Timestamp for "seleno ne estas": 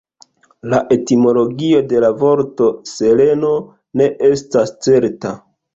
2.95-4.79